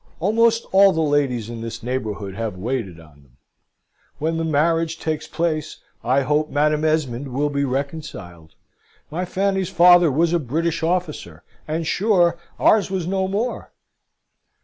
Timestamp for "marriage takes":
4.43-5.27